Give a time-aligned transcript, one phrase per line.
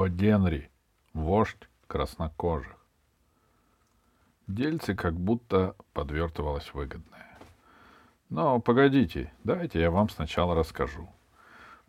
[0.00, 0.08] О.
[0.08, 0.70] Генри,
[1.12, 2.78] вождь краснокожих.
[4.46, 7.38] Дельце как будто подвертывалось выгодное.
[8.30, 11.10] Но погодите, дайте я вам сначала расскажу.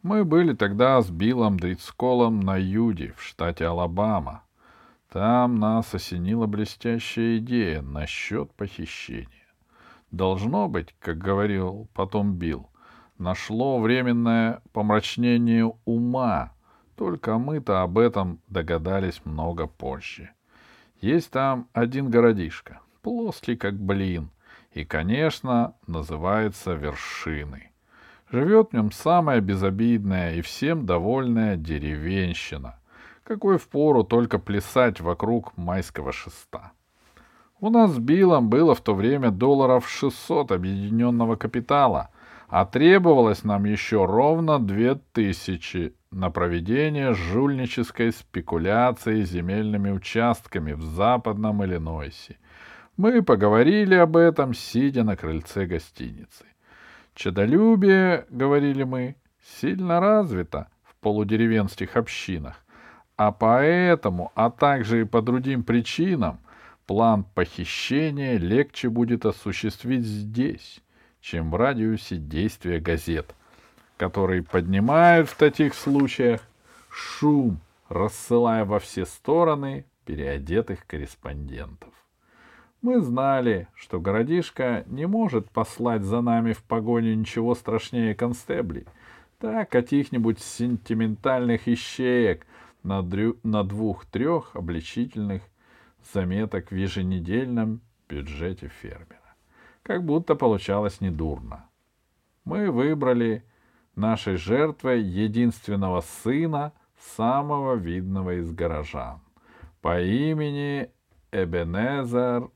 [0.03, 4.43] Мы были тогда с Биллом Дрицколом на Юде, в штате Алабама.
[5.07, 9.47] Там нас осенила блестящая идея насчет похищения.
[10.11, 12.69] Должно быть, как говорил потом Билл,
[13.17, 16.51] нашло временное помрачнение ума,
[16.95, 20.29] только мы-то об этом догадались много позже.
[21.01, 24.29] Есть там один городишко, плоский как блин,
[24.71, 27.71] и, конечно, называется Вершиной.
[28.31, 32.79] Живет в нем самая безобидная и всем довольная деревенщина,
[33.23, 36.71] какой впору только плясать вокруг майского шеста.
[37.59, 42.09] У нас с Биллом было в то время долларов 600 объединенного капитала,
[42.47, 52.37] а требовалось нам еще ровно 2000 на проведение жульнической спекуляции земельными участками в западном Иллинойсе.
[52.97, 56.45] Мы поговорили об этом, сидя на крыльце гостиницы.
[57.15, 59.15] Чадолюбие, говорили мы,
[59.59, 62.57] сильно развито в полудеревенских общинах,
[63.15, 66.39] а поэтому, а также и по другим причинам,
[66.85, 70.81] план похищения легче будет осуществить здесь,
[71.21, 73.33] чем в радиусе действия газет,
[74.01, 76.41] которые поднимают в таких случаях
[76.89, 81.93] шум, рассылая во все стороны переодетых корреспондентов.
[82.81, 88.87] Мы знали, что городишко не может послать за нами в погоню ничего страшнее констеблей,
[89.37, 92.47] так каких-нибудь сентиментальных ищеек
[92.81, 93.37] на, дрю...
[93.43, 95.43] на двух-трех обличительных
[96.11, 99.35] заметок в еженедельном бюджете фермера.
[99.83, 101.69] Как будто получалось недурно.
[102.45, 103.43] Мы выбрали
[104.01, 106.73] нашей жертвой единственного сына
[107.15, 109.21] самого видного из горожан
[109.81, 110.89] по имени
[111.31, 112.49] Эбенезер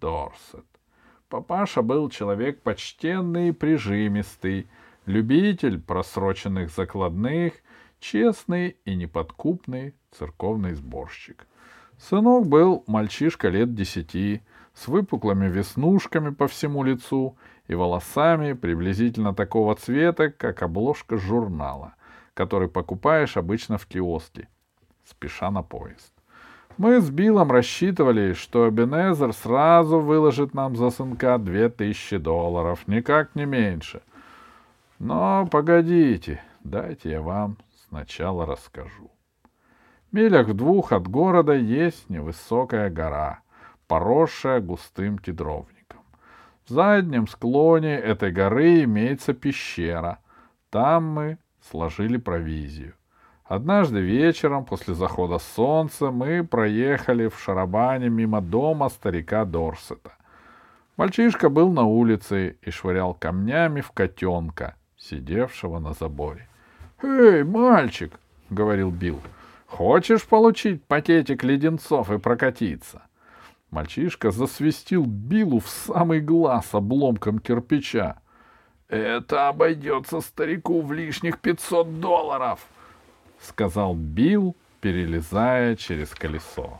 [0.00, 0.66] Дорсет.
[1.28, 4.68] Папаша был человек почтенный и прижимистый,
[5.04, 7.52] любитель просроченных закладных,
[8.00, 11.46] честный и неподкупный церковный сборщик.
[11.98, 14.42] Сынок был мальчишка лет десяти,
[14.74, 17.36] с выпуклыми веснушками по всему лицу
[17.68, 21.94] и волосами приблизительно такого цвета, как обложка журнала,
[22.34, 24.48] который покупаешь обычно в киоске,
[25.04, 26.12] спеша на поезд.
[26.78, 33.34] Мы с Биллом рассчитывали, что Бенезер сразу выложит нам за сынка две тысячи долларов, никак
[33.34, 34.02] не меньше.
[34.98, 37.56] Но погодите, дайте я вам
[37.88, 39.10] сначала расскажу.
[40.12, 43.40] Милях двух от города есть невысокая гора,
[43.88, 45.75] поросшая густым кедровником.
[46.66, 50.18] В заднем склоне этой горы имеется пещера.
[50.70, 51.38] Там мы
[51.70, 52.94] сложили провизию.
[53.44, 60.14] Однажды вечером после захода солнца мы проехали в шарабане мимо дома старика Дорсета.
[60.96, 66.48] Мальчишка был на улице и швырял камнями в котенка, сидевшего на заборе.—
[67.02, 68.18] Эй, мальчик!—
[68.50, 69.20] говорил Билл.—
[69.68, 73.05] Хочешь получить пакетик леденцов и прокатиться?
[73.70, 78.20] Мальчишка засвистел Биллу в самый глаз обломком кирпича.—
[78.88, 82.60] Это обойдется старику в лишних пятьсот долларов!——
[83.40, 86.78] сказал Билл, перелезая через колесо.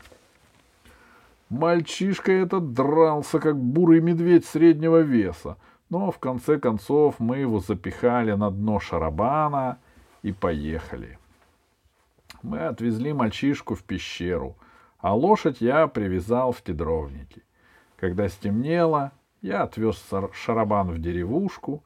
[1.49, 5.57] Мальчишка этот дрался, как бурый медведь среднего веса,
[5.89, 9.77] но в конце концов мы его запихали на дно шарабана
[10.23, 11.17] и поехали.
[12.43, 14.57] Мы отвезли мальчишку в пещеру,
[14.99, 17.41] а лошадь я привязал в кедровнике.
[17.97, 20.03] Когда стемнело, я отвез
[20.33, 21.83] шарабан в деревушку,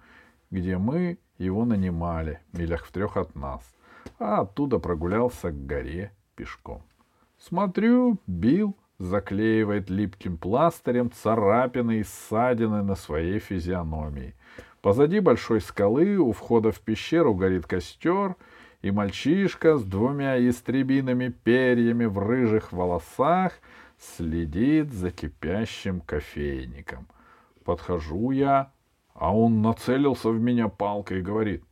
[0.50, 3.64] где мы его нанимали, милях в трех от нас—
[4.22, 6.84] а оттуда прогулялся к горе пешком.
[7.38, 14.36] Смотрю, Билл заклеивает липким пластырем царапины и ссадины на своей физиономии.
[14.82, 18.36] Позади большой скалы у входа в пещеру горит костер,
[18.82, 23.54] и мальчишка с двумя истребиными перьями в рыжих волосах
[24.00, 27.08] следит за кипящим кофейником.
[27.64, 28.72] Подхожу я,
[29.14, 31.64] а он нацелился в меня палкой и говорит,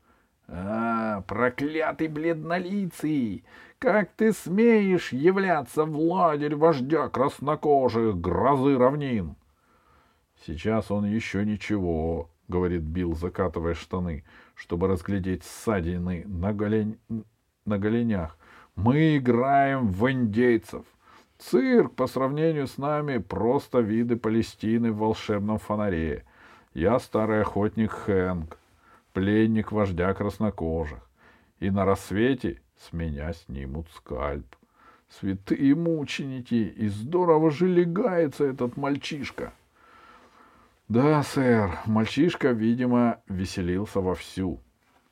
[0.48, 3.44] а, проклятый бледнолицый!
[3.80, 9.36] Как ты смеешь являться в лагерь вождя краснокожих грозы равнин?
[10.46, 14.26] Сейчас он еще ничего,— говорит Билл, закатывая штаны,
[14.56, 17.00] чтобы разглядеть ссадины на, голень...
[17.66, 18.38] на голенях.
[18.76, 20.84] Мы играем в индейцев.
[21.38, 26.26] Цирк по сравнению с нами просто виды Палестины в волшебном фонаре.
[26.74, 28.60] Я старый охотник Хэнк
[29.14, 31.00] пленник вождя краснокожих.
[31.60, 34.56] И на рассвете с меня снимут скальп.
[35.10, 39.54] Святые мученики, и здорово же легается этот мальчишка.
[40.90, 44.60] Да, сэр, мальчишка, видимо, веселился вовсю.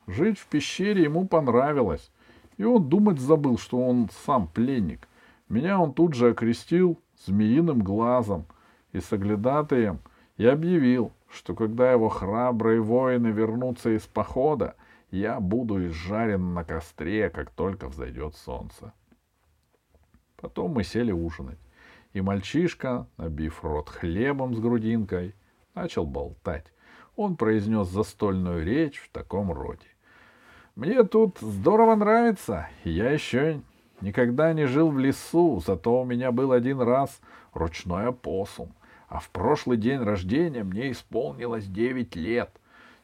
[0.08, 2.12] Жить в пещере ему понравилось,
[2.58, 5.08] и он думать забыл, что он сам пленник.
[5.50, 8.48] Меня он тут же окрестил змеиным глазом
[8.92, 10.00] и соглядатаем
[10.38, 14.76] и объявил, что когда его храбрые воины вернутся из похода,
[15.12, 18.94] я буду изжарен на костре, как только взойдет солнце.
[20.38, 21.60] Потом мы сели ужинать,
[22.14, 25.36] и мальчишка, набив рот хлебом с грудинкой,
[25.78, 26.66] начал болтать.
[27.16, 29.88] Он произнес застольную речь в таком роде.
[30.76, 33.62] «Мне тут здорово нравится, я еще
[34.02, 37.20] никогда не жил в лесу, зато у меня был один раз
[37.54, 38.74] ручной опоссум,
[39.08, 42.52] а в прошлый день рождения мне исполнилось девять лет.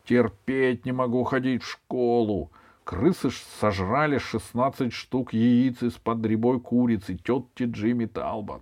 [0.06, 2.52] Терпеть не могу ходить в школу.
[2.84, 3.30] Крысы
[3.60, 8.62] сожрали шестнадцать штук яиц из-под рябой курицы тетки Джимми Талбот.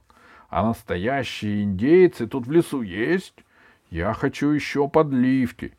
[0.49, 3.33] А настоящие индейцы тут в лесу есть?
[3.91, 5.73] Я хочу еще подливки.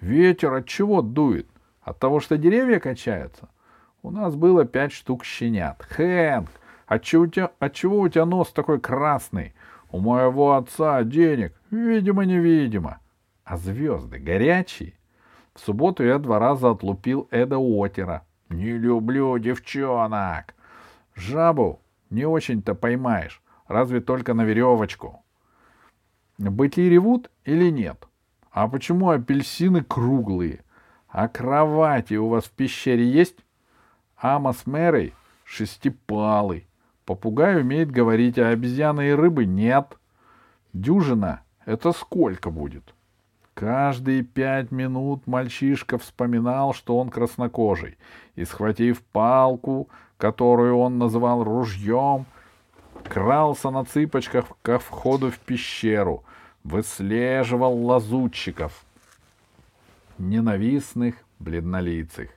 [0.00, 1.48] Ветер от чего дует?
[1.82, 3.48] От того, что деревья качаются?
[4.02, 5.82] У нас было пять штук щенят.
[5.82, 6.48] Хэнк,
[6.86, 9.52] отчего у тебя, отчего у тебя нос такой красный?
[9.90, 13.00] У моего отца денег, видимо-невидимо.
[13.42, 14.94] А звезды горячие?
[15.52, 18.24] В субботу я два раза отлупил Эда Уотера.
[18.48, 20.54] Не люблю девчонок.
[21.16, 25.25] Жабу не очень-то поймаешь, разве только на веревочку.
[26.38, 28.06] Быки ревут или нет?
[28.50, 30.60] А почему апельсины круглые?
[31.08, 33.38] А кровати у вас в пещере есть?
[34.16, 35.14] Ама с Мэрой
[35.46, 36.66] шестипалый.
[37.04, 39.96] Попугай умеет говорить, а обезьяны и рыбы нет.
[40.72, 42.94] Дюжина— это сколько будет?
[43.54, 47.96] Каждые пять минут мальчишка вспоминал, что он краснокожий,
[48.34, 49.88] и, схватив палку,
[50.18, 52.26] которую он называл ружьем,
[53.06, 56.24] крался на цыпочках ко входу в пещеру,
[56.64, 58.84] выслеживал лазутчиков,
[60.18, 62.30] ненавистных бледнолицых.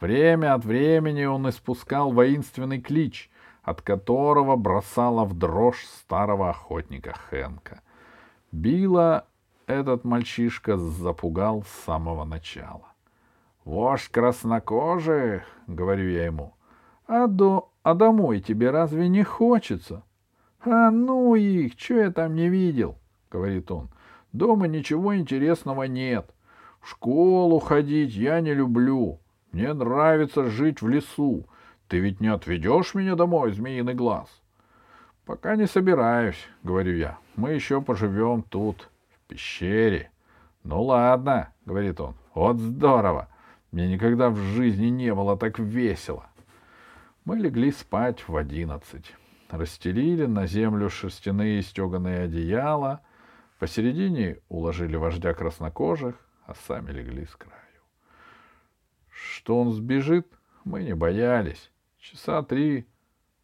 [0.00, 3.30] Время от времени он испускал воинственный клич,
[3.62, 7.80] от которого бросала в дрожь старого охотника Хенка.
[8.50, 9.26] Била
[9.66, 12.88] этот мальчишка запугал с самого начала.
[13.64, 16.54] «Вождь краснокожих!»— говорю я ему.
[17.06, 17.70] «А, до...
[17.82, 20.02] а домой тебе разве не хочется?»
[20.64, 21.76] «А ну их!
[21.76, 22.98] Че я там не видел?»—
[23.30, 23.88] говорит он.
[24.32, 26.30] «Дома ничего интересного нет.
[26.80, 29.20] В школу ходить я не люблю.
[29.52, 31.44] Мне нравится жить в лесу.
[31.88, 34.28] Ты ведь не отведешь меня домой, змеиный глаз?»
[35.26, 37.18] «Пока не собираюсь»,— говорю я.
[37.36, 38.88] «Мы еще поживем тут»
[39.32, 40.10] пещере.
[40.62, 43.28] Ну ладно, говорит он, вот здорово.
[43.70, 46.26] Мне никогда в жизни не было так весело.
[47.24, 49.14] Мы легли спать в одиннадцать.
[49.52, 53.02] Расстелили на землю шерстяные стеганые одеяла.
[53.58, 56.16] Посередине уложили вождя краснокожих,
[56.46, 57.60] а сами легли с краю.
[59.10, 60.26] Что он сбежит,
[60.64, 61.70] мы не боялись.
[61.98, 62.86] Часа три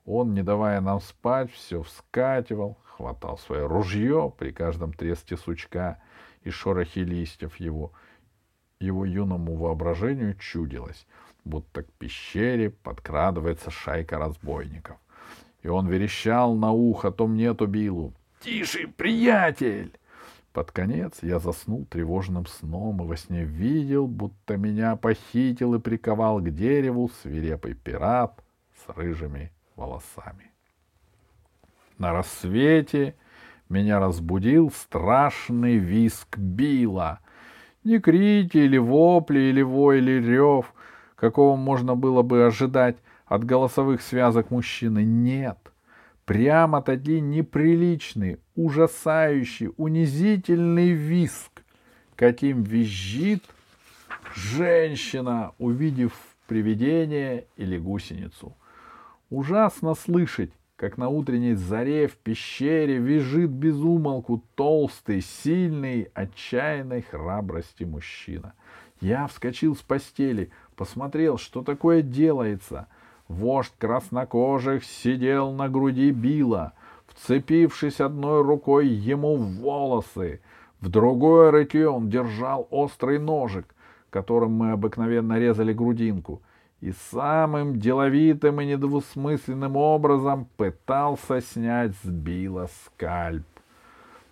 [0.07, 6.01] он, не давая нам спать, все вскакивал, хватал свое ружье при каждом треске сучка
[6.41, 7.93] и шорохе листьев его.
[8.81, 11.07] Его юному воображению чудилось,
[11.45, 14.97] будто к пещере подкрадывается шайка разбойников.
[15.69, 18.15] И он верещал на ухо то мне, то Биллу.
[18.41, 19.93] «Тише, приятель!»
[20.55, 26.39] Под конец я заснул тревожным сном и во сне видел, будто меня похитил и приковал
[26.39, 28.43] к дереву свирепый пират
[28.83, 30.53] с рыжими волосами.
[31.99, 33.15] На рассвете
[33.69, 37.21] меня разбудил страшный виск Била.
[37.85, 40.73] Не крики или вопли, или вой, или рев,
[41.15, 42.97] какого можно было бы ожидать
[43.29, 45.05] от голосовых связок мужчины.
[45.05, 45.59] Нет.
[46.25, 51.63] Прямо-таки неприличный, ужасающий, унизительный виск,
[52.17, 53.45] каким визжит
[54.35, 56.13] женщина, увидев
[56.47, 58.57] привидение или гусеницу.
[59.31, 68.55] Ужасно слышать, как на утренней заре в пещере визжит безумолку толстый, сильный, отчаянной храбрости мужчина.
[69.01, 72.87] Я вскочил с постели, посмотрел, что такое делается.
[73.29, 76.73] Вождь краснокожих сидел на груди Била,
[77.07, 80.41] вцепившись одной рукой ему в волосы.
[80.81, 83.75] В другой руке он держал острый ножик,
[84.11, 86.43] которым мы обыкновенно резали грудинку—
[86.81, 93.47] и самым деловитым и недвусмысленным образом пытался снять с Билла скальп,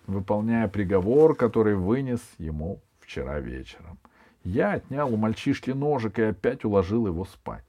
[0.05, 3.97] выполняя приговор, который вынес ему вчера вечером.
[4.43, 7.65] Я отнял у мальчишки ножик и опять уложил его спать.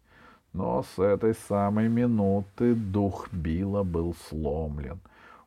[0.52, 5.00] Но с этой самой минуты дух Билла был сломлен.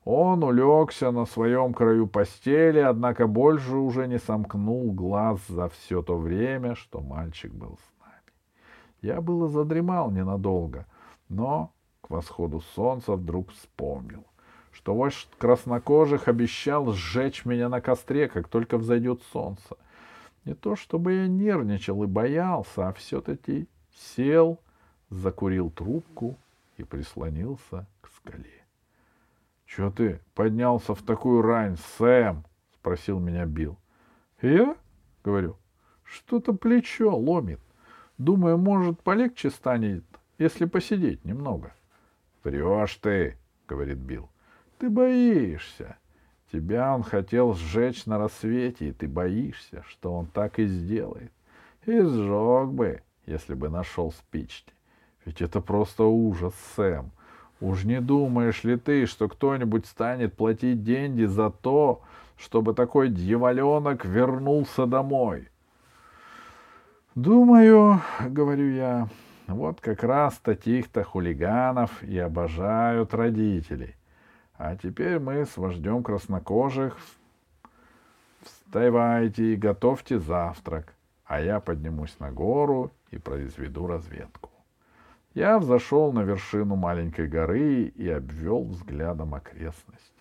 [0.03, 6.17] Он улегся на своем краю постели, однако больше уже не сомкнул глаз за все то
[6.17, 9.13] время, что мальчик был с нами.
[9.13, 10.87] Я было задремал ненадолго,
[11.29, 14.25] но к восходу солнца вдруг вспомнил,
[14.71, 19.77] что вождь краснокожих обещал сжечь меня на костре, как только взойдет солнце.
[20.45, 23.67] Не то чтобы я нервничал и боялся, а все-таки
[24.15, 24.59] сел,
[25.11, 26.37] закурил трубку
[26.77, 28.63] и прислонился к скале.—
[29.67, 33.77] Чего ты поднялся в такую рань, Сэм?— спросил меня Билл.—
[34.41, 34.75] Я?—
[35.23, 35.57] говорю.—
[36.03, 37.59] Что-то плечо ломит.
[38.17, 40.03] Думаю, может, полегче станет,
[40.37, 41.73] если посидеть немного.—
[42.43, 43.37] Врешь ты,—
[43.67, 44.29] говорит Билл.—
[44.79, 45.97] Ты боишься.
[46.51, 51.31] Тебя он хотел сжечь на рассвете, и ты боишься, что он так и сделает.
[51.85, 54.73] И сжег бы, если бы нашел спички.
[55.25, 57.11] Ведь это просто ужас, Сэм.
[57.59, 62.01] Уж не думаешь ли ты, что кто-нибудь станет платить деньги за то,
[62.37, 65.47] чтобы такой дьяволенок вернулся домой?
[67.13, 69.07] Думаю, говорю я,
[69.47, 73.95] вот как раз таких-то хулиганов и обожают родителей.
[74.57, 76.97] А теперь мы с вождем краснокожих
[78.43, 80.93] вставайте и готовьте завтрак,
[81.25, 84.50] а я поднимусь на гору и произведу разведку.
[85.33, 90.11] Я взошел на вершину маленькой горы и обвел взглядом окрестностей.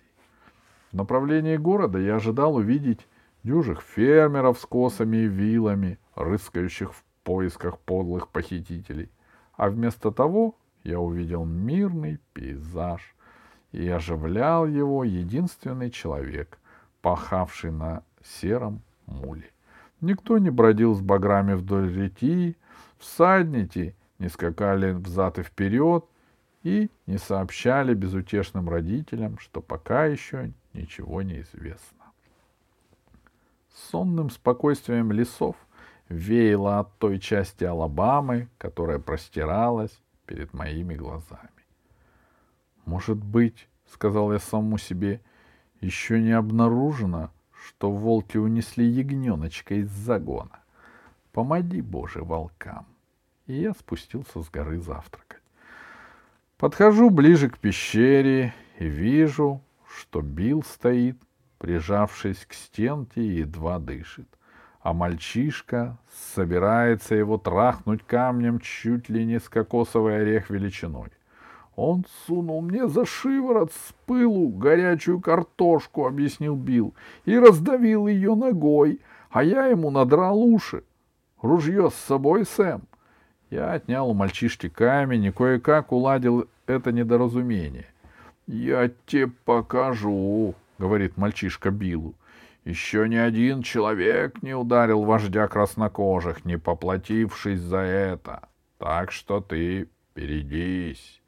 [0.91, 3.07] В направлении города я ожидал увидеть
[3.43, 9.11] дюжих фермеров с косами и вилами, рыскающих в поисках подлых похитителей.
[9.53, 13.15] А вместо того я увидел мирный пейзаж,
[13.71, 16.59] и оживлял его единственный человек,
[17.01, 19.49] пахавший на сером муле.
[20.01, 22.57] Никто не бродил с баграми вдоль реки,
[22.97, 26.05] всадники не скакали взад и вперед
[26.61, 32.05] и не сообщали безутешным родителям, что пока еще ничего не известно.
[33.89, 35.55] Сонным спокойствием лесов
[36.07, 41.49] веяло от той части Алабамы, которая простиралась перед моими глазами.
[42.85, 45.19] Может быть, сказал я самому себе,
[45.79, 50.59] еще не обнаружено, что волки унесли ягненочка из загона.
[51.31, 52.90] Помоги, Боже, волкам
[53.47, 55.41] и я спустился с горы завтракать.
[56.57, 59.61] Подхожу ближе к пещере и вижу,
[59.97, 61.17] что Билл стоит,
[61.57, 64.27] прижавшись к стенке и едва дышит,
[64.81, 65.97] а мальчишка
[66.35, 71.09] собирается его трахнуть камнем чуть ли не с кокосовый орех величиной.
[71.75, 76.93] Он сунул мне за шиворот с пылу горячую картошку, объяснил Билл,
[77.25, 80.83] и раздавил ее ногой, а я ему надрал уши.
[81.41, 82.83] Ружье с собой, Сэм?
[83.51, 87.87] Я отнял у мальчишки камень и кое-как уладил это недоразумение.—
[88.47, 92.15] Я тебе покажу,— говорит мальчишка Биллу.—
[92.65, 98.47] Еще ни один человек не ударил вождя краснокожих, не поплатившись за это.
[98.77, 101.21] Так что ты берегись.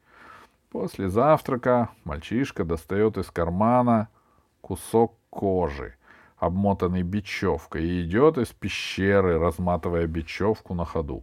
[0.70, 4.08] После завтрака мальчишка достает из кармана
[4.62, 5.94] кусок кожи,
[6.38, 11.22] обмотанный бечевкой, и идет из пещеры, разматывая бечевку на ходу.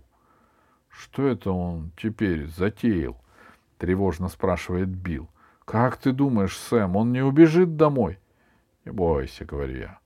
[0.91, 3.17] Что это он теперь затеял?
[3.77, 5.29] Тревожно спрашивает Билл.
[5.65, 8.19] Как ты думаешь, Сэм, он не убежит домой?
[8.85, 9.99] Не бойся, говорю я.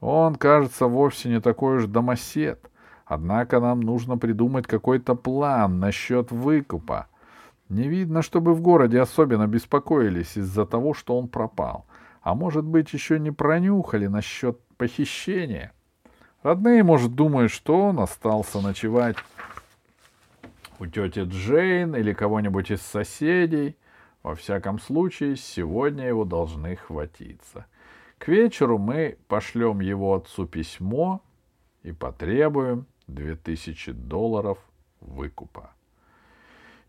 [0.00, 2.70] Он, кажется, вовсе не такой уж домосед.
[3.04, 7.08] Однако нам нужно придумать какой-то план насчет выкупа.
[7.68, 11.86] Не видно, чтобы в городе особенно беспокоились из-за того, что он пропал.
[12.22, 15.72] А может быть, еще не пронюхали насчет похищения.
[16.42, 19.16] Родные, может, думают, что он остался ночевать
[20.80, 23.76] у тети Джейн или кого-нибудь из соседей.
[24.22, 27.66] Во всяком случае, сегодня его должны хватиться.
[28.18, 31.22] К вечеру мы пошлем его отцу письмо
[31.82, 34.58] и потребуем 2000 долларов
[35.00, 35.70] выкупа.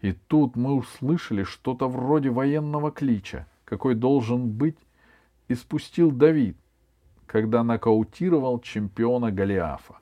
[0.01, 4.77] И тут мы услышали что-то вроде военного клича, какой должен быть,
[5.48, 6.57] и спустил Давид,
[7.25, 9.95] когда нокаутировал чемпиона Голиафа.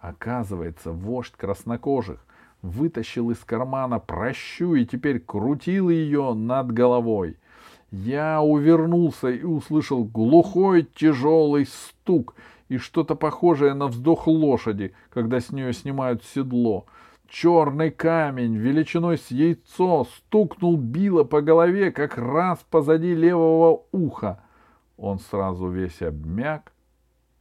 [0.00, 2.25] Оказывается, вождь краснокожих
[2.66, 7.38] вытащил из кармана прощу и теперь крутил ее над головой.
[7.90, 12.34] Я увернулся и услышал глухой тяжелый стук
[12.68, 16.86] и что-то похожее на вздох лошади, когда с нее снимают седло.
[17.28, 24.42] Черный камень величиной с яйцо стукнул Билла по голове как раз позади левого уха.
[24.96, 26.72] Он сразу весь обмяк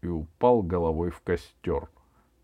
[0.02, 1.88] и упал головой в костер,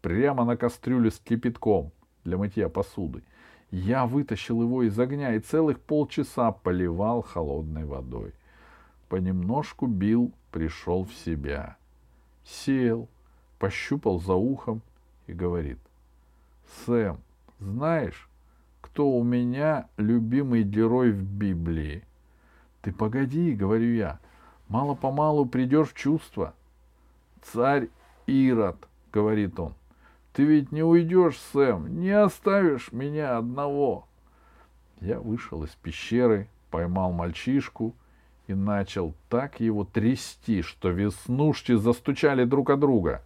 [0.01, 1.91] прямо на кастрюле с кипятком—
[2.24, 3.24] для мытья посуды.
[3.72, 8.34] Я вытащил его из огня и целых полчаса поливал холодной водой.
[9.08, 11.78] Понемножку Билл пришел в себя.
[12.44, 13.08] Сел,
[13.60, 14.82] пощупал за ухом
[15.28, 15.80] и говорит.
[16.86, 17.18] Сэм,
[17.60, 18.28] знаешь,
[18.82, 22.04] кто у меня любимый герой в Библии?
[22.82, 24.20] Ты погоди, говорю я,
[24.68, 26.54] мало-помалу придешь в чувство.
[27.42, 27.90] Царь
[28.25, 29.74] Ирод, говорит он.
[30.33, 34.07] Ты ведь не уйдешь, Сэм, не оставишь меня одного.
[35.01, 37.93] Я вышел из пещеры, поймал мальчишку
[38.47, 43.23] и начал так его трясти, что веснушки застучали друг от друга.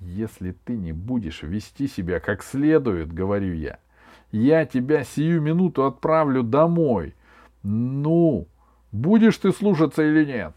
[0.00, 3.78] Если ты не будешь вести себя как следует, говорю я,
[4.32, 7.14] я тебя сию минуту отправлю домой.
[7.62, 8.46] Ну,
[8.92, 10.54] будешь ты слушаться или нет?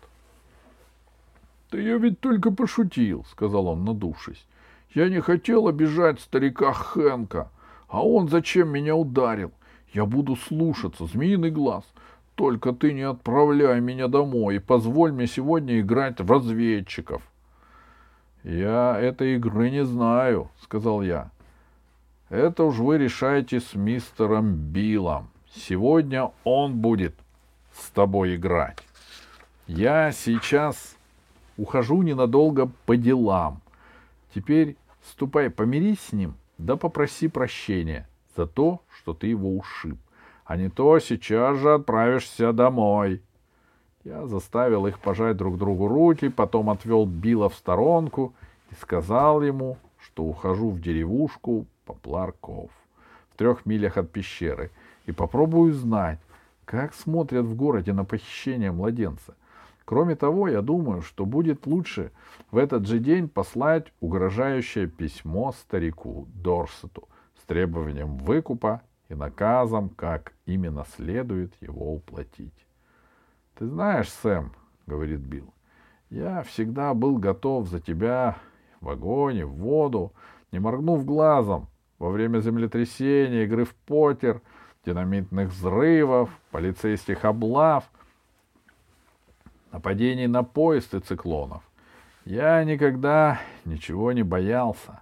[1.71, 4.45] —Да я ведь только пошутил,— сказал он, надувшись.—
[4.93, 7.49] Я не хотел обижать старика Хэнка,
[7.87, 9.51] а он зачем меня ударил?
[9.93, 11.83] Я буду слушаться, змеиный глаз.
[12.35, 17.21] Только ты не отправляй меня домой и позволь мне сегодня играть в разведчиков.—
[18.43, 21.31] Я этой игры не знаю,— сказал я.—
[22.29, 25.29] Это уж вы решаете с мистером Биллом.
[25.53, 27.15] Сегодня он будет
[27.73, 28.77] с тобой играть.
[29.65, 30.97] Я сейчас
[31.57, 33.61] Ухожу ненадолго по делам.
[34.37, 39.97] Теперь ступай, помирись с ним, да попроси прощения за то, что ты его ушиб.
[40.45, 43.23] А не то сейчас же отправишься домой.
[44.03, 48.35] Я заставил их пожать друг другу руки, потом отвел Билла в сторонку
[48.69, 52.69] и сказал ему, что ухожу в деревушку Попларков
[53.31, 54.69] в трех милях от пещеры
[55.07, 56.19] и попробую знать,
[56.63, 59.33] как смотрят в городе на похищение младенца—
[59.87, 62.11] Кроме того, я думаю, что будет лучше
[62.51, 67.07] в этот же день послать угрожающее письмо старику Дорсету
[67.41, 72.67] с требованием выкупа и наказом, как именно следует его уплатить.—
[73.57, 74.51] Ты знаешь, Сэм,—
[74.87, 75.53] говорит Билл,—
[76.09, 78.35] я всегда был готов за тебя
[78.81, 80.11] в огонь, в воду,
[80.51, 84.41] не моргнув глазом, во время землетрясения, игры в покер,
[84.85, 87.89] динамитных взрывов, полицейских облав—
[89.71, 91.63] нападений на поезд и циклонов.
[92.25, 95.01] Я никогда ничего не боялся,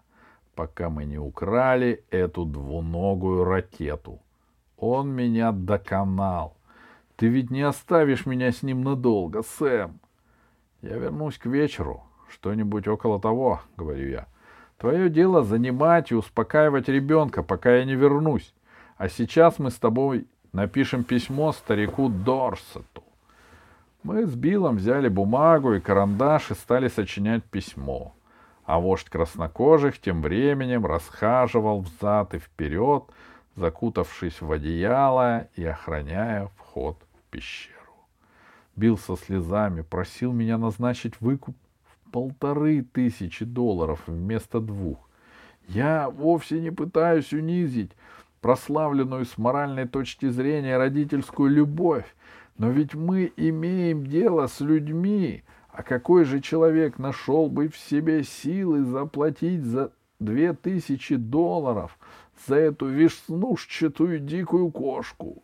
[0.56, 4.19] пока мы не украли эту двуногую ракету.
[4.78, 6.56] Он меня доконал.
[7.15, 9.99] Ты ведь не оставишь меня с ним надолго, Сэм.
[10.82, 14.28] Я вернусь к вечеру, что-нибудь около того, говорю я.
[14.78, 18.54] Твое дело занимать и успокаивать ребенка, пока я не вернусь.
[18.97, 22.94] А сейчас мы с тобой напишем письмо старику Дорсету.
[24.06, 28.13] Мы с Биллом взяли бумагу и карандаш и стали сочинять письмо.
[28.63, 33.06] А вождь краснокожих тем временем расхаживал взад и вперед,
[33.56, 37.74] закутавшись в одеяло и охраняя вход в пещеру.
[38.76, 41.56] Билл со слезами просил меня назначить выкуп
[41.88, 45.10] в полторы тысячи долларов вместо двух.
[45.68, 47.94] Я вовсе не пытаюсь унизить
[48.39, 52.06] прославленную с моральной точки зрения родительскую любовь,
[52.58, 58.24] но ведь мы имеем дело с людьми, а какой же человек нашел бы в себе
[58.24, 61.98] силы заплатить за две тысячи долларов
[62.48, 65.44] за эту веснушчатую дикую кошку?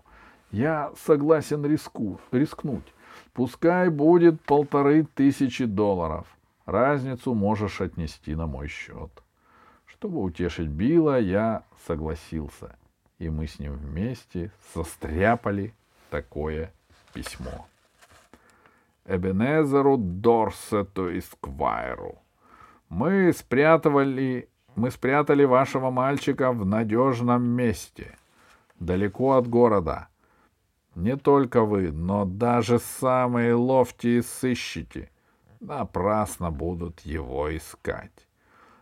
[0.52, 2.93] Я согласен риску, рискнуть.
[3.34, 6.28] Пускай будет полторы тысячи долларов.
[6.65, 9.12] Разницу можешь отнести на мой счет.
[9.86, 12.78] Чтобы утешить Билла, я согласился,
[13.19, 15.74] и мы с ним вместе состряпали
[16.10, 16.74] такое
[17.13, 17.67] письмо.
[19.06, 22.19] Эбенезеру Дорсету Эсквайру.
[22.89, 28.15] Мы спрятали, мы спрятали вашего мальчика в надежном месте,
[28.80, 30.08] далеко от города.
[30.95, 35.10] Не только вы, но даже самые ловкие сыщики
[35.62, 38.28] напрасно будут его искать.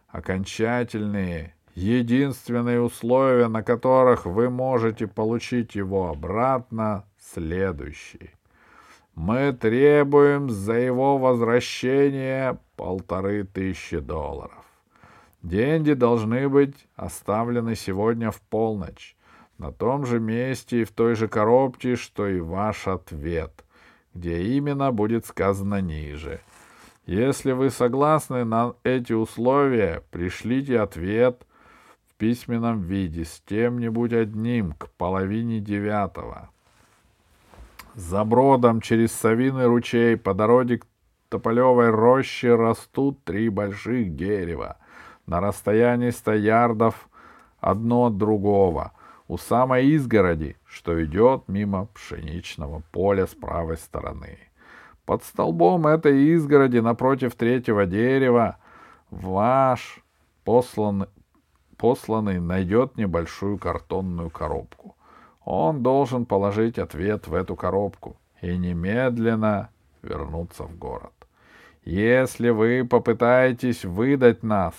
[0.08, 8.32] Окончательные, единственные условия, на которых вы можете получить его обратно, следующий.
[9.16, 14.64] Мы требуем за его возвращение полторы тысячи долларов.
[15.42, 19.16] Деньги должны быть оставлены сегодня в полночь,
[19.58, 23.64] на том же месте и в той же коробке, что и ваш ответ,
[24.14, 26.42] где именно будет сказано ниже.
[27.06, 31.46] Если вы согласны на эти условия, пришлите ответ
[32.08, 36.50] в письменном виде с тем-нибудь одним к половине девятого.
[38.00, 40.88] За бродом через Савиный ручей по дороге к
[41.28, 44.78] Тополевой роще растут три больших дерева
[45.26, 47.10] на расстоянии ста ярдов
[47.60, 48.94] одно от другого.
[49.28, 54.40] у самой изгороди, что идет мимо пшеничного поля с правой стороны.
[55.06, 58.60] Под столбом этой изгороди напротив третьего дерева
[59.12, 60.00] ваш
[60.46, 61.08] посланный,
[61.76, 64.89] посланный найдет небольшую картонную коробку.
[65.44, 69.70] Он должен положить ответ в эту коробку и немедленно
[70.02, 71.14] вернуться в город.
[71.84, 74.74] Если вы попытаетесь выдать нас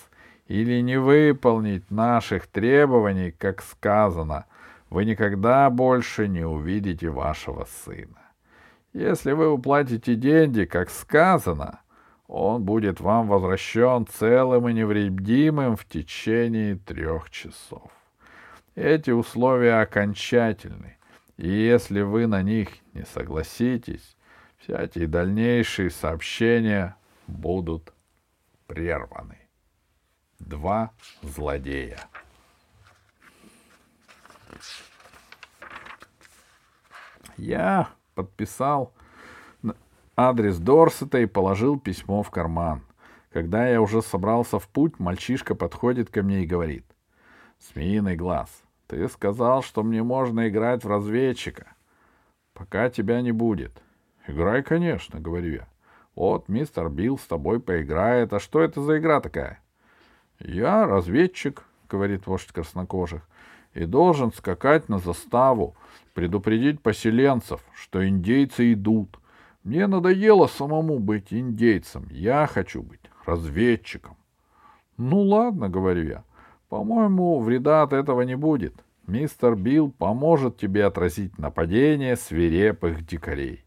[0.47, 4.47] или не выполнить наших требований, как сказано,
[4.91, 8.21] вы никогда больше не увидите вашего сына.
[8.93, 11.81] Если вы уплатите деньги, как сказано,
[12.27, 17.91] он будет вам возвращен целым и невредимым в течение трех часов.
[18.75, 20.97] Эти условия окончательны,
[21.37, 24.17] и если вы на них не согласитесь,
[24.59, 27.93] всякие дальнейшие сообщения будут
[28.67, 29.41] прерваны
[30.41, 31.99] два злодея.
[37.37, 38.93] Я подписал
[40.17, 42.83] адрес Дорсета и положил письмо в карман.
[43.33, 46.85] Когда я уже собрался в путь, мальчишка подходит ко мне и говорит.
[47.61, 51.75] «Змеиный глаз, ты сказал, что мне можно играть в разведчика.
[52.55, 53.73] Пока тебя не будет».
[54.27, 55.69] «Играй, конечно»,— говорю я.
[56.15, 58.33] «Вот мистер Билл с тобой поиграет.
[58.33, 59.61] А что это за игра такая?»
[60.41, 63.29] Я разведчик, говорит вождь краснокожих,
[63.75, 65.77] и должен скакать на заставу,
[66.15, 69.19] предупредить поселенцев, что индейцы идут.
[69.63, 72.09] Мне надоело самому быть индейцем.
[72.11, 74.17] Я хочу быть разведчиком.
[74.97, 76.25] Ну ладно, говорю я.
[76.71, 78.75] По-моему, вреда от этого не будет.
[79.09, 83.65] Мистер Билл поможет тебе отразить нападение свирепых дикарей.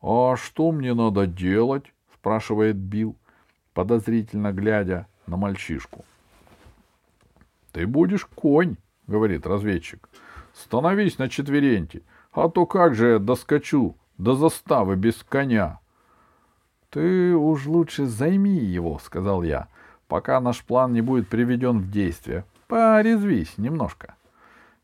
[0.00, 1.92] А что мне надо делать?
[2.14, 3.16] спрашивает Билл,
[3.74, 6.04] подозрительно глядя на мальчишку.
[7.72, 10.08] «Ты будешь конь»,— говорит разведчик.
[10.54, 15.80] «Становись на четвереньки, а то как же я доскочу до заставы без коня?»
[16.90, 19.68] «Ты уж лучше займи его»,— сказал я,—
[20.08, 22.44] «пока наш план не будет приведен в действие.
[22.66, 24.14] Порезвись немножко».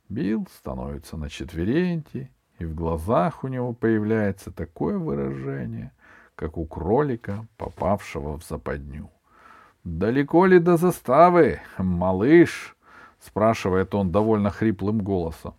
[0.09, 5.93] Билл становится на четвереньки, и в глазах у него появляется такое выражение,
[6.37, 9.11] как у кролика, попавшего в западню.
[9.83, 12.77] «Далеко ли до заставы, малыш?»—
[13.21, 15.55] спрашивает он довольно хриплым голосом.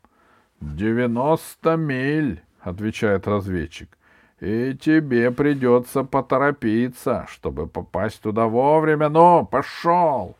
[0.61, 3.97] «Девяносто миль»,— отвечает разведчик.
[4.39, 9.09] «И тебе придется поторопиться, чтобы попасть туда вовремя.
[9.09, 10.35] Ну, пошел!»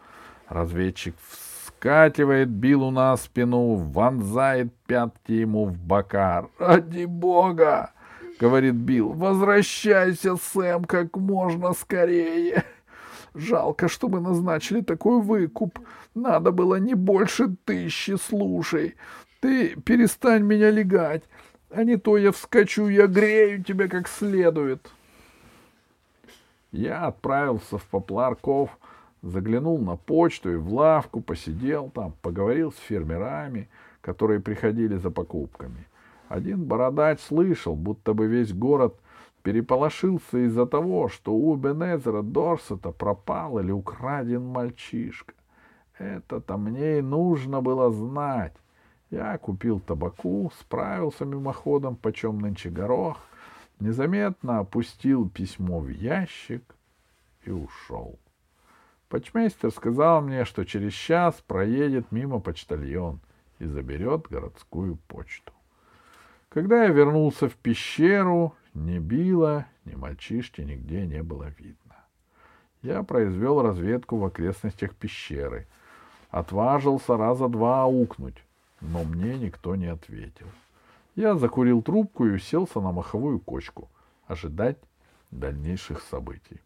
[0.49, 6.47] Разведчик вскакивает Биллу на спину, вонзает пятки ему в бока.
[6.59, 7.91] «Ради бога!»—
[8.39, 9.13] говорит Билл.
[9.13, 12.63] «Возвращайся, Сэм, как можно скорее!»
[13.33, 15.79] Жалко, что мы назначили такой выкуп.
[16.15, 18.95] Надо было не больше тысячи, слушай.
[19.41, 21.23] Ты перестань меня легать,
[21.69, 24.89] а не то я вскочу и огрею тебя как следует.
[26.71, 28.77] Я отправился в Попларков,
[29.21, 33.69] заглянул на почту и в лавку, посидел там, поговорил с фермерами,
[34.01, 35.87] которые приходили за покупками.
[36.27, 38.99] Один бородач слышал, будто бы весь город
[39.41, 45.33] переполошился из-за того, что у Бенезера Дорсета пропал или украден мальчишка.
[45.97, 48.53] Это-то мне и нужно было знать.
[49.09, 53.19] Я купил табаку, справился мимоходом, почем нынче горох,
[53.79, 56.75] незаметно опустил письмо в ящик
[57.43, 58.19] и ушел.
[59.09, 63.19] Почмейстер сказал мне, что через час проедет мимо почтальон
[63.59, 65.53] и заберет городскую почту.
[66.49, 71.95] Когда я вернулся в пещеру, ни Билла, ни мальчишки нигде не было видно.
[72.81, 75.67] Я произвел разведку в окрестностях пещеры.
[76.29, 78.43] Отважился раза два аукнуть,
[78.91, 80.47] но мне никто не ответил.
[81.15, 83.89] Я закурил трубку и уселся на маховую кочку,
[84.27, 84.77] ожидать
[85.31, 86.61] дальнейших событий.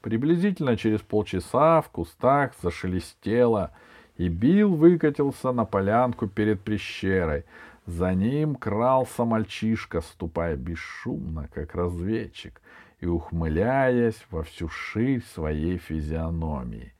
[0.00, 3.72] Приблизительно через полчаса в кустах зашелестело,
[4.16, 7.44] и Билл выкатился на полянку перед пещерой,
[7.86, 12.60] за ним крался мальчишка, ступая бесшумно, как разведчик,
[13.00, 16.94] и ухмыляясь во всю ширь своей физиономии.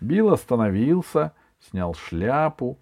[0.00, 2.78] Билл остановился, снял шляпу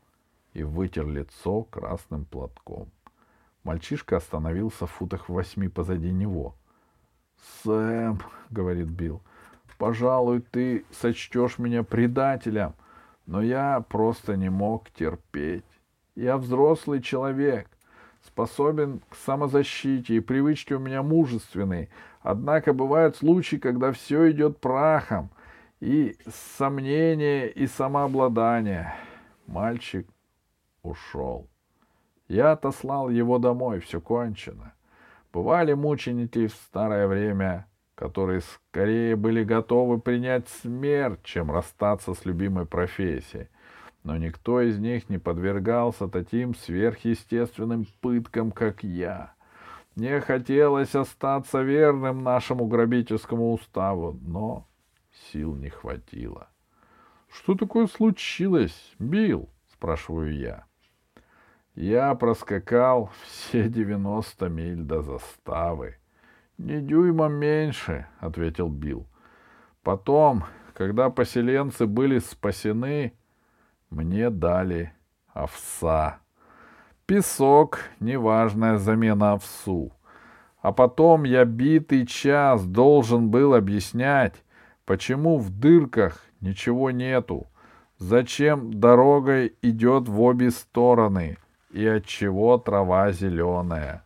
[0.52, 2.88] и вытер лицо красным платком.
[3.64, 6.54] Мальчишка остановился в футах восьми позади него.—
[7.62, 9.22] Сэм,— говорит Билл,—
[9.78, 12.74] пожалуй, ты сочтешь меня предателем,
[13.26, 15.64] но я просто не мог терпеть.
[16.14, 17.68] Я взрослый человек,
[18.26, 21.88] способен к самозащите, и привычки у меня мужественные.
[22.22, 25.30] Однако бывают случаи, когда все идет прахом,
[25.80, 26.16] и
[26.56, 28.94] сомнение, и самообладание.
[29.46, 30.08] Мальчик
[30.82, 31.48] ушел.
[32.28, 34.74] Я отослал его домой, все кончено.
[35.32, 42.66] Бывали мученики в старое время, которые скорее были готовы принять смерть, чем расстаться с любимой
[42.66, 43.48] профессией.
[44.04, 49.34] Но никто из них не подвергался таким сверхъестественным пыткам, как я.
[49.96, 54.68] Мне хотелось остаться верным нашему грабительскому уставу, но
[55.32, 56.48] сил не хватило.—
[57.28, 60.67] Что такое случилось, Билл?— спрашиваю я.
[61.80, 65.94] Я проскакал все девяносто миль до заставы.—
[66.58, 69.06] Не дюйма меньше,— ответил Билл.
[69.84, 70.42] Потом,
[70.74, 73.12] когда поселенцы были спасены,
[73.90, 74.92] мне дали
[75.28, 76.18] овса.
[77.06, 79.92] Песок— неважная замена овсу.
[80.60, 84.42] А потом я битый час должен был объяснять,
[84.84, 87.46] почему в дырках ничего нету,
[87.98, 91.38] зачем дорогой идет в обе стороны—
[91.70, 94.04] и от чего трава зеленая.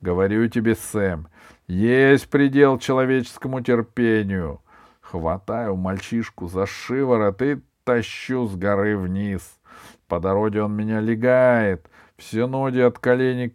[0.00, 1.28] Говорю тебе, Сэм,
[1.66, 4.60] есть предел человеческому терпению.
[5.00, 9.58] Хватаю мальчишку за шиворот и тащу с горы вниз.
[10.08, 11.88] По дороге он меня легает.
[12.16, 13.54] Все ноги от колени,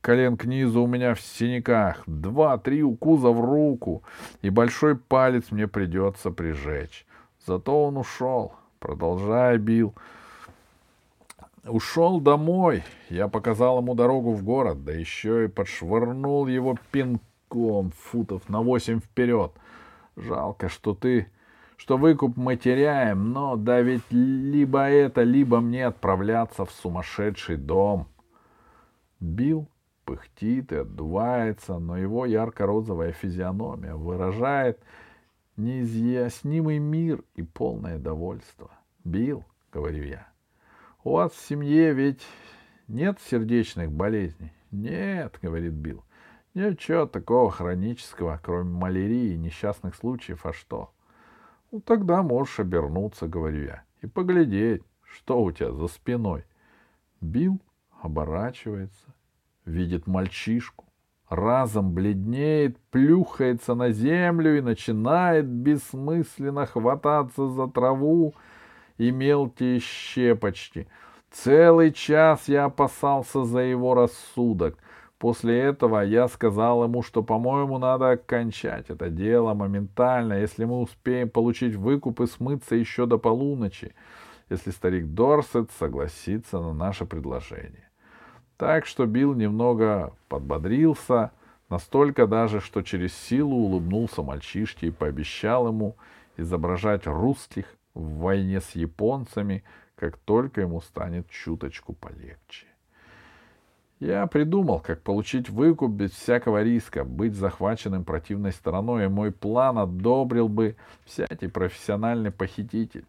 [0.00, 2.02] колен к низу у меня в синяках.
[2.06, 4.02] Два-три укуза в руку.
[4.42, 7.06] И большой палец мне придется прижечь.
[7.46, 8.54] Зато он ушел.
[8.78, 9.94] Продолжай, Билл.
[11.66, 12.82] Ушел домой.
[13.08, 19.00] Я показал ему дорогу в город, да еще и подшвырнул его пинком футов на восемь
[19.00, 19.52] вперед.
[20.16, 21.30] Жалко, что ты,
[21.76, 28.08] что выкуп мы теряем, но да ведь либо это, либо мне отправляться в сумасшедший дом.
[29.20, 29.68] Бил
[30.04, 34.80] пыхтит и отдувается, но его ярко-розовая физиономия выражает
[35.56, 38.72] неизъяснимый мир и полное довольство.
[39.04, 40.26] Бил, говорю я,—
[41.04, 42.22] у вас в семье ведь
[42.88, 44.52] нет сердечных болезней?
[44.70, 46.04] Нет, говорит Билл.
[46.54, 50.92] Ничего такого хронического, кроме малярии и несчастных случаев, а что?
[51.70, 56.44] Ну, тогда можешь обернуться, говорю я, и поглядеть, что у тебя за спиной.
[57.22, 57.58] Билл
[58.02, 59.14] оборачивается,
[59.64, 60.84] видит мальчишку,
[61.30, 68.34] разом бледнеет, плюхается на землю и начинает бессмысленно хвататься за траву,
[68.98, 70.88] и мелкие щепочки.
[71.30, 74.78] Целый час я опасался за его рассудок.
[75.18, 81.30] После этого я сказал ему, что, по-моему, надо окончать это дело моментально, если мы успеем
[81.30, 83.94] получить выкуп и смыться еще до полуночи,
[84.50, 87.88] если старик Дорсет согласится на наше предложение.
[88.56, 91.30] Так что Билл немного подбодрился,
[91.68, 95.96] настолько даже, что через силу улыбнулся мальчишке и пообещал ему
[96.36, 99.64] изображать русских в войне с японцами,
[99.96, 102.66] как только ему станет чуточку полегче.
[104.00, 109.78] Я придумал, как получить выкуп без всякого риска, быть захваченным противной стороной, и мой план
[109.78, 110.74] одобрил бы
[111.04, 113.04] всякий профессиональный похититель.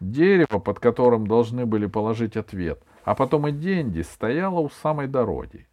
[0.00, 5.66] Дерево, под которым должны были положить ответ, а потом и деньги, стояло у самой дороги.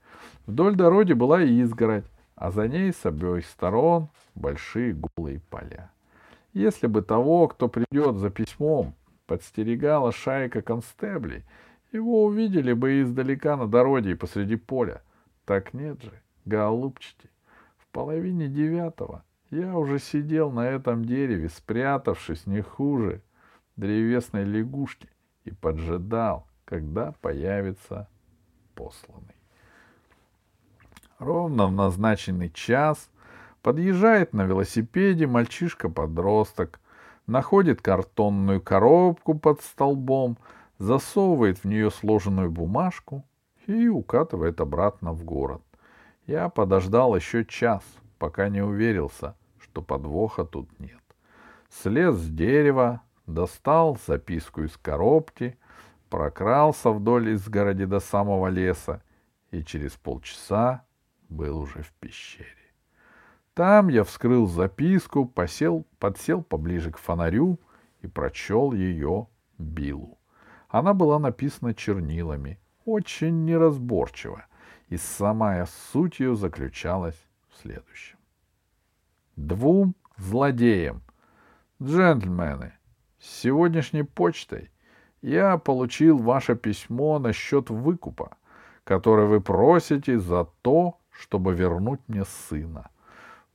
[0.48, 5.92] Вдоль дороги была изгородь, а за ней с обеих сторон большие голые поля.
[6.58, 8.96] Если бы того, кто придет за письмом,
[9.28, 11.44] подстерегала шайка констеблей,
[11.92, 15.04] его увидели бы издалека на дороге и посреди поля.
[15.46, 17.30] Так нет же, голубчики.
[17.78, 23.22] В половине девятого я уже сидел на этом дереве, спрятавшись не хуже
[23.76, 25.10] древесной лягушки,
[25.44, 28.10] и поджидал, когда появится
[28.74, 29.36] посланный.
[31.20, 33.12] Ровно в назначенный час
[33.68, 36.80] Подъезжает на велосипеде мальчишка-подросток,
[37.26, 40.38] находит картонную коробку под столбом,
[40.78, 43.26] засовывает в нее сложенную бумажку
[43.66, 45.62] и укатывает обратно в город.
[46.28, 47.84] Я подождал еще час,
[48.20, 51.04] пока не уверился, что подвоха тут нет.
[51.70, 55.58] Слез с дерева, достал записку из коробки,
[56.10, 59.04] прокрался вдоль изгороди до самого леса
[59.52, 60.86] и через полчаса
[61.28, 62.67] был уже в пещере.
[63.58, 67.60] Там я вскрыл записку, посел, подсел поближе к фонарю
[68.02, 70.20] и прочел ее Биллу.
[70.70, 74.46] Она была написана чернилами, очень неразборчиво,
[74.90, 78.20] и самая суть ее заключалась в следующем.
[79.36, 81.02] Двум злодеям.
[81.82, 82.74] Джентльмены,
[83.18, 84.70] с сегодняшней почтой
[85.24, 88.38] я получил ваше письмо насчет выкупа,
[88.84, 92.92] который вы просите за то, чтобы вернуть мне сына—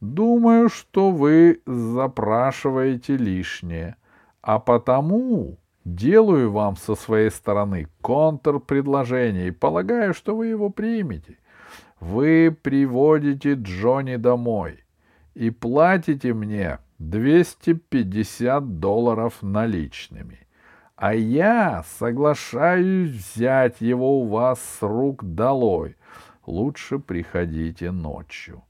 [0.02, 3.96] Думаю, что вы запрашиваете лишнее,
[4.42, 11.38] а потому Делаю вам со своей стороны контрпредложение и полагаю, что вы его примете.
[11.98, 14.84] Вы приводите Джонни домой
[15.34, 20.46] и платите мне 250 долларов наличными.
[20.94, 25.96] А я соглашаюсь взять его у вас с рук долой.
[26.46, 28.62] Лучше приходите ночью.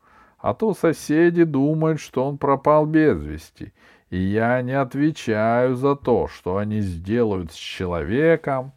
[0.42, 3.72] А то соседи думают, что он пропал без вести,
[4.10, 8.72] и я не отвечаю за то, что они сделают с человеком,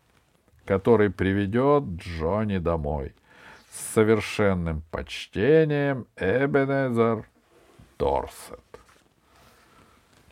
[0.65, 3.15] который приведет Джонни домой.
[3.71, 7.27] С совершенным почтением Эбенезер
[7.97, 8.61] Дорсет.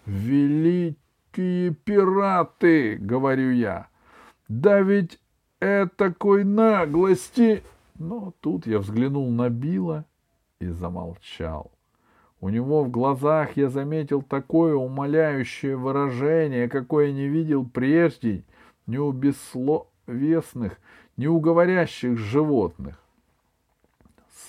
[0.06, 3.88] «Великие пираты!»— говорю я.
[4.48, 5.20] «Да ведь
[5.60, 7.64] этакой наглости!»
[7.98, 10.06] Но тут я взглянул на Билла
[10.64, 11.72] и замолчал.
[12.42, 18.44] У него в глазах я заметил такое умоляющее выражение, какое не видел прежде
[18.86, 20.78] ни у бессловесных,
[21.16, 23.02] ни у говорящих животных.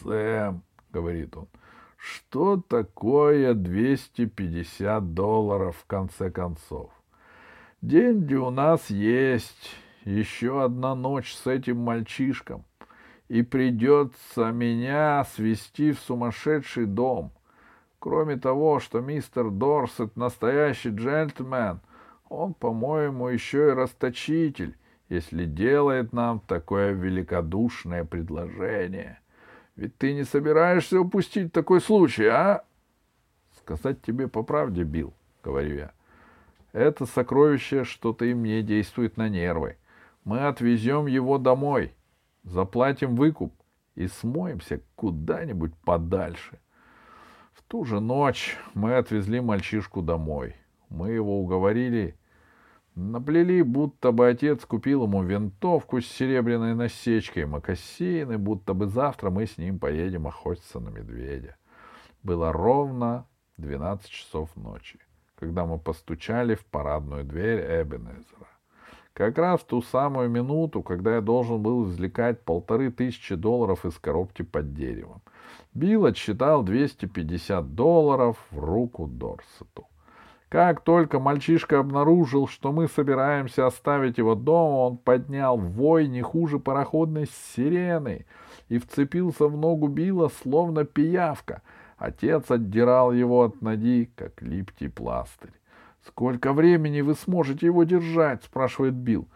[0.00, 1.46] «Сэм»,— говорит он,—
[1.96, 6.90] «что такое 250 долларов в конце концов?
[7.80, 12.64] Деньги у нас есть, еще одна ночь с этим мальчишком,
[13.28, 17.32] и придется меня свести в сумасшедший дом».
[18.04, 21.80] Кроме того, что мистер Дорсет настоящий джентльмен,
[22.28, 24.76] он, по-моему, еще и расточитель,
[25.08, 29.20] если делает нам такое великодушное предложение.
[29.74, 32.64] Ведь ты не собираешься упустить такой случай, а?
[33.56, 35.92] Сказать тебе по правде, Билл, говорю я.
[36.72, 39.78] Это сокровище что-то и мне действует на нервы.
[40.24, 41.94] Мы отвезем его домой,
[42.44, 43.52] заплатим выкуп
[43.94, 46.60] и смоемся куда-нибудь подальше.
[47.52, 50.54] В ту же ночь мы отвезли мальчишку домой.
[50.88, 52.16] Мы его уговорили,
[52.94, 59.46] наплели, будто бы отец купил ему винтовку с серебряной насечкой, мокасины, будто бы завтра мы
[59.46, 61.56] с ним поедем охотиться на медведя.
[62.22, 63.26] Было ровно
[63.56, 64.98] двенадцать часов ночи,
[65.36, 68.48] когда мы постучали в парадную дверь Эбенезера.
[69.14, 73.96] Как раз в ту самую минуту, когда я должен был извлекать полторы тысячи долларов из
[73.98, 75.22] коробки под деревом.
[75.72, 79.86] Билл отсчитал 250 долларов в руку Дорсету.
[80.48, 86.58] Как только мальчишка обнаружил, что мы собираемся оставить его дома, он поднял вой не хуже
[86.58, 88.26] пароходной сирены
[88.68, 91.62] и вцепился в ногу Билла, словно пиявка.
[91.98, 95.52] Отец отдирал его от ноги, как липкий пластырь.
[96.06, 98.44] Сколько времени вы сможете его держать?
[98.44, 99.26] спрашивает Билл.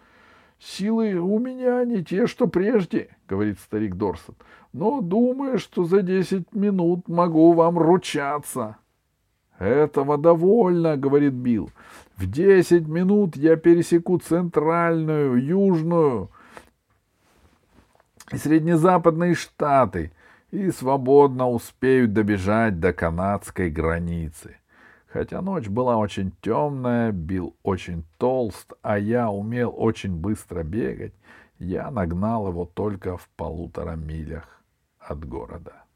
[0.59, 4.35] Силы у меня не те, что прежде, говорит старик Дорсет.
[4.73, 8.77] Но думаю, что за десять минут могу вам ручаться.
[9.59, 11.71] Этого довольно, говорит Билл.
[12.17, 16.31] В десять минут я пересеку центральную, южную
[18.33, 20.13] и среднезападные штаты
[20.51, 24.57] и свободно успею добежать до канадской границы.
[25.09, 31.15] Хотя ночь была очень темная, бил очень толст, а я умел очень быстро бегать,
[31.59, 34.63] я нагнал его только в полутора милях
[34.99, 35.88] от города.